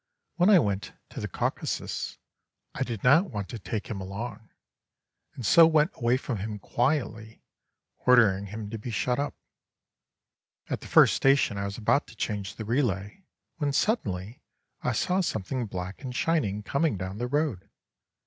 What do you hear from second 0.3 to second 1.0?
When I went